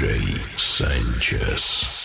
[0.00, 1.99] DJ Sanchez.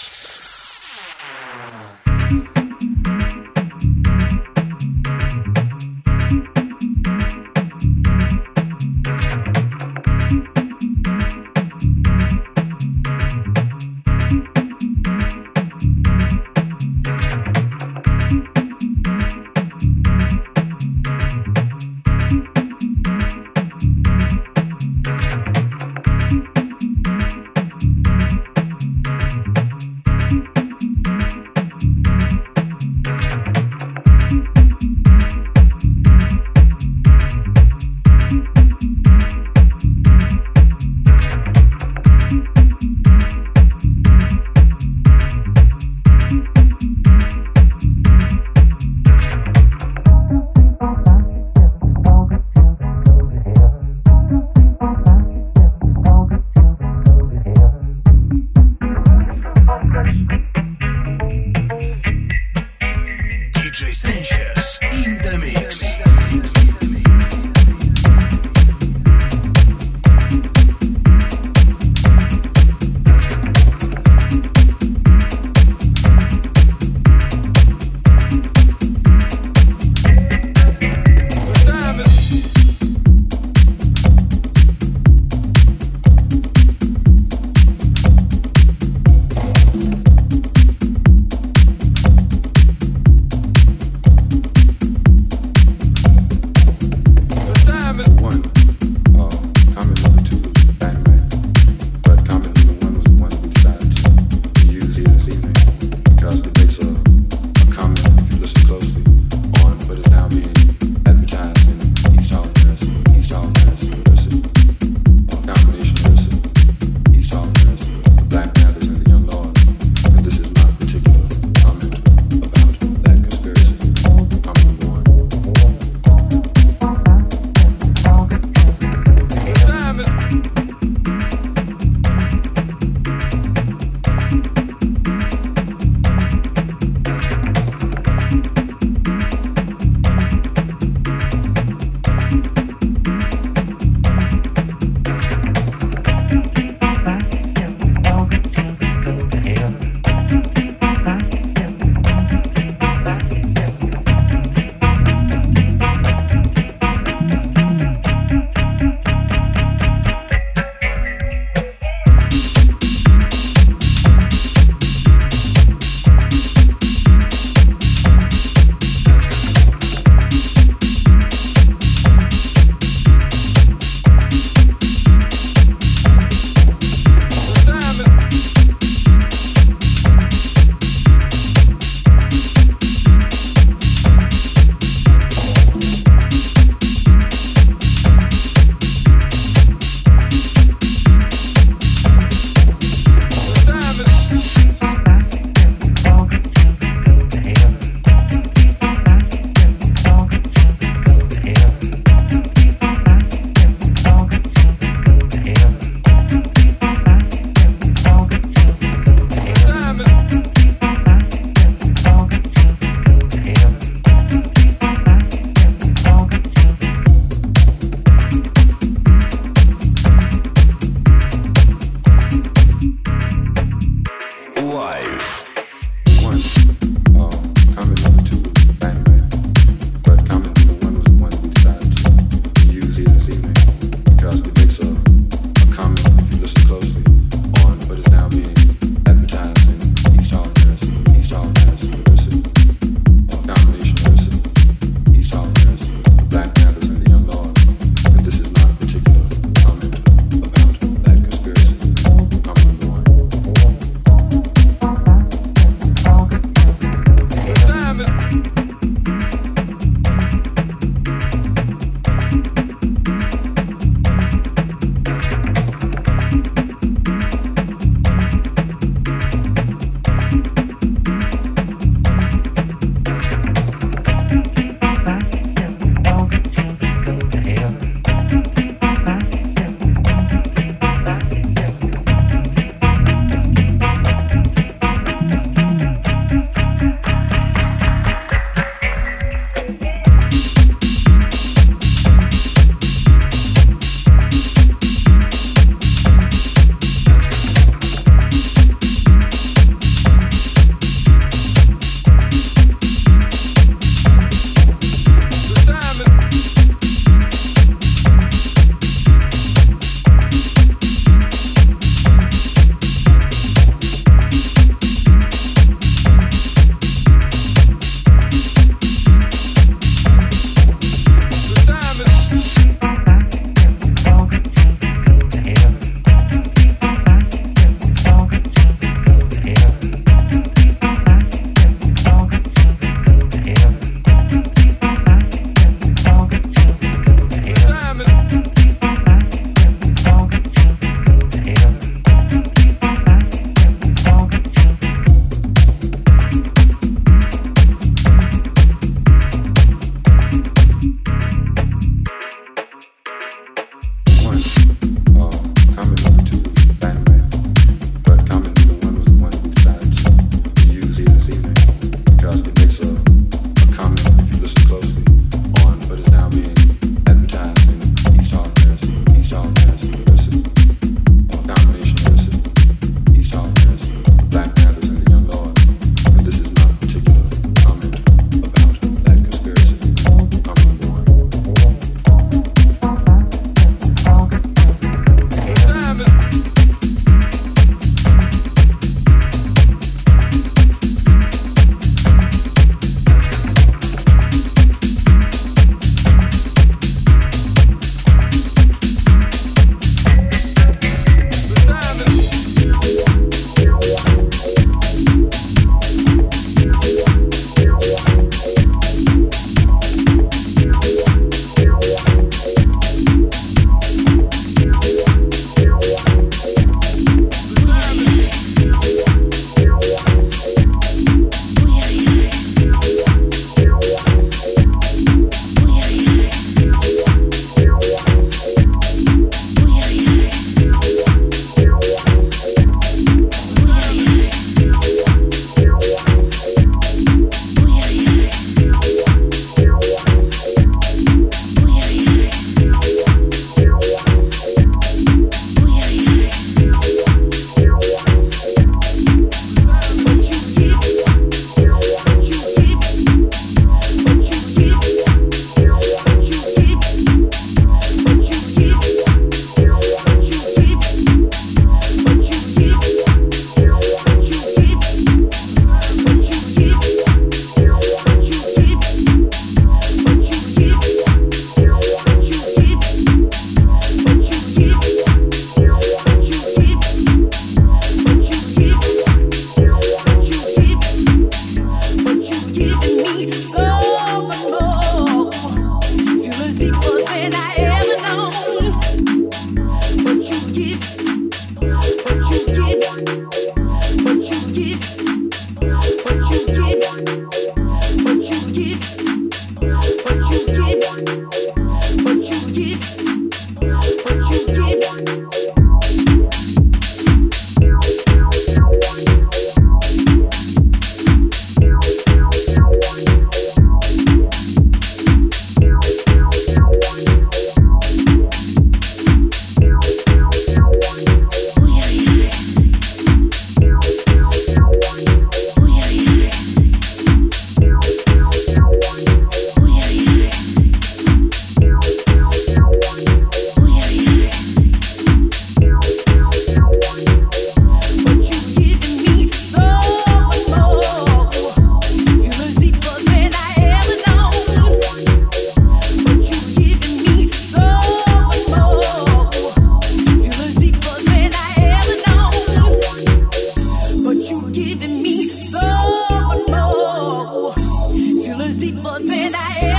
[558.46, 559.75] was deeper than I am.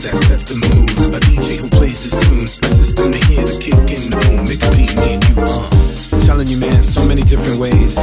[0.00, 1.14] grooves that sets the mood.
[1.14, 4.46] A DJ who plays this tune, a system to hear the kick in the boom.
[4.48, 6.26] It could be me and you, uh.
[6.26, 7.98] Telling you, man, so many different ways.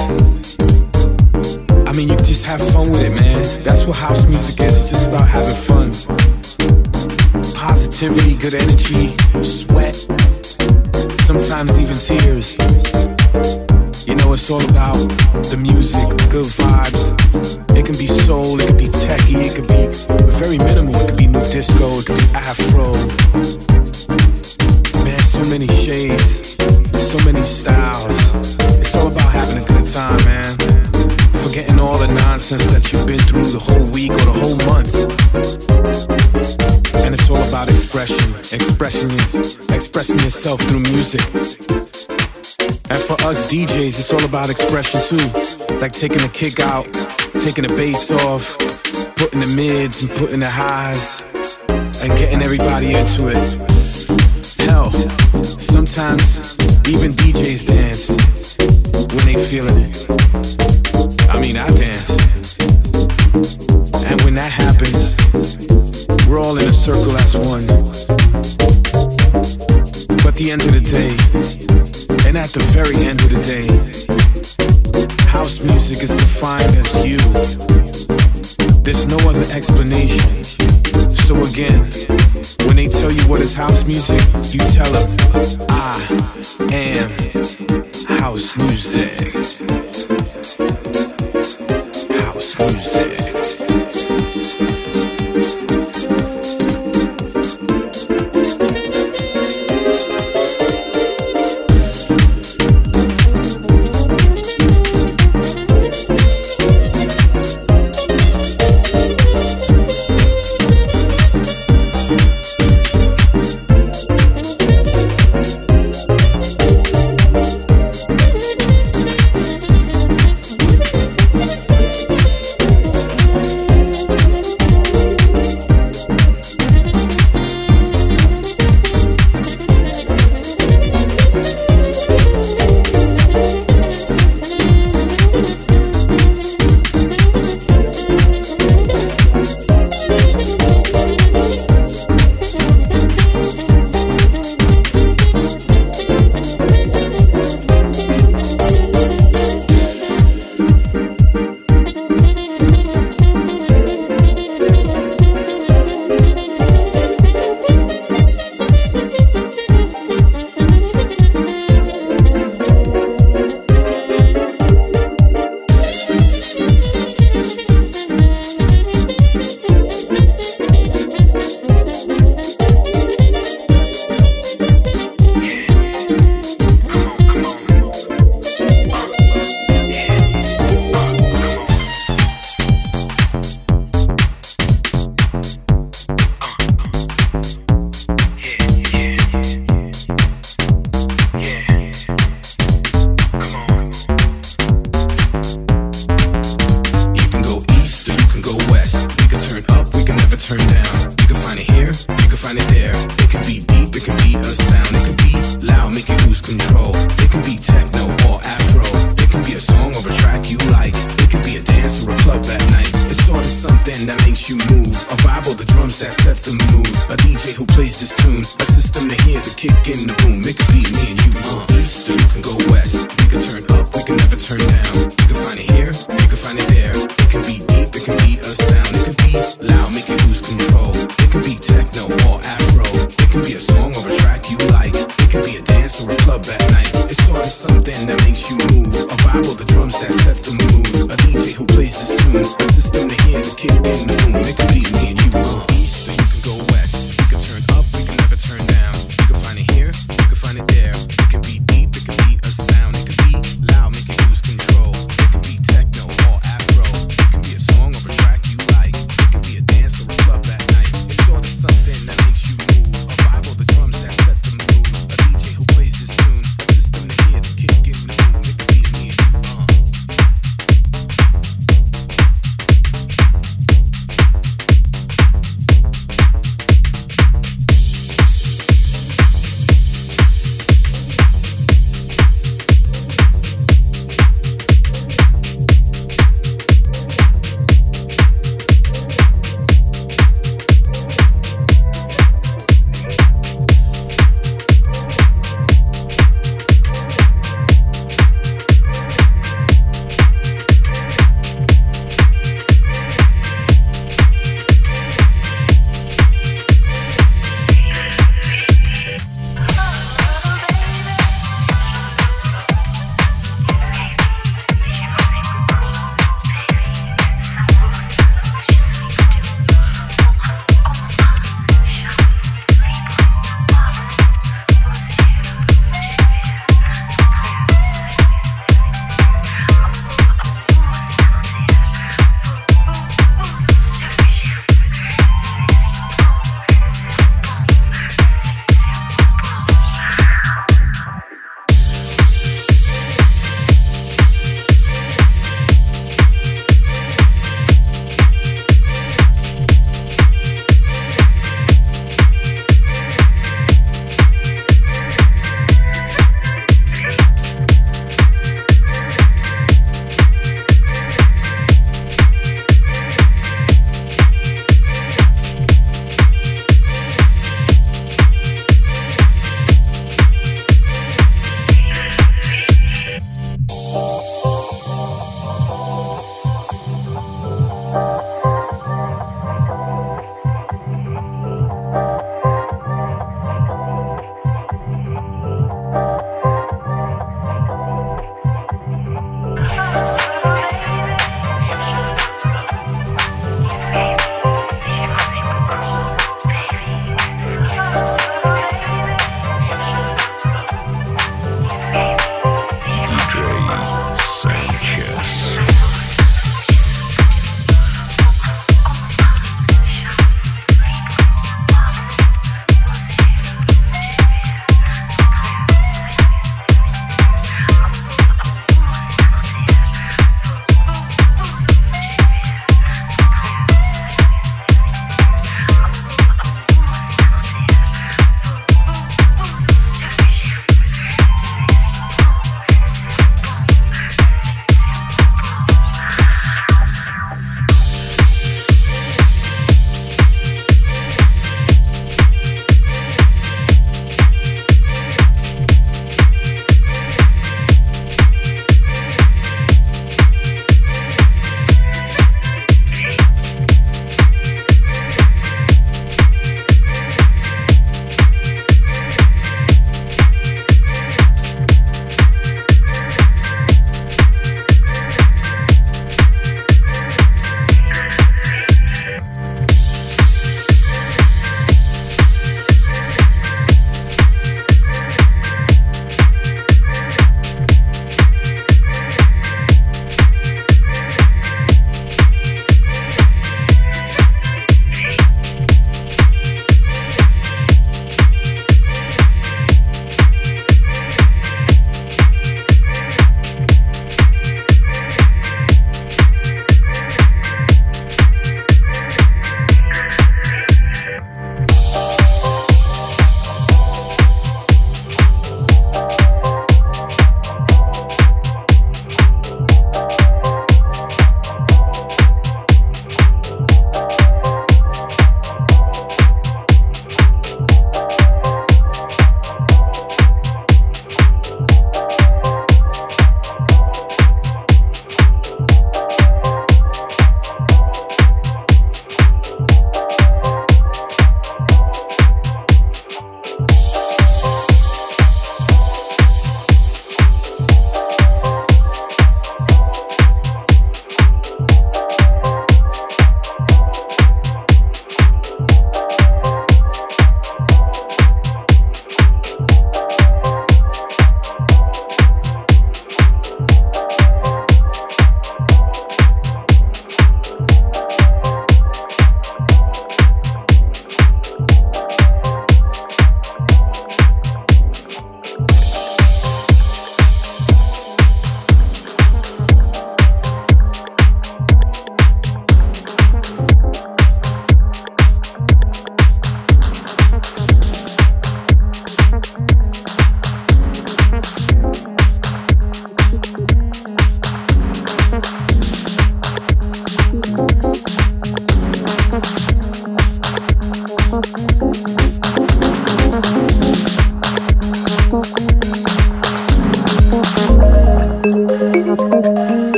[1.87, 3.63] I mean, you just have fun with it, man.
[3.63, 4.75] That's what house music is.
[4.75, 5.91] It's just about having fun.
[7.55, 9.76] Positivity, good energy, sweat
[43.27, 45.27] us DJs, it's all about expression too.
[45.81, 46.85] Like taking the kick out,
[47.43, 48.57] taking the bass off,
[49.17, 51.21] putting the mids and putting the highs,
[52.03, 53.43] and getting everybody into it.
[54.63, 54.91] Hell,
[55.43, 56.55] sometimes
[56.87, 58.15] even DJs dance
[59.11, 60.07] when they feeling it.
[61.27, 62.15] I mean, I dance.
[64.07, 65.17] And when that happens,
[66.27, 67.66] we're all in a circle as one.
[72.47, 73.67] At the very end of the day,
[75.27, 77.17] house music is defined as you.
[78.83, 80.06] There's no other explanation.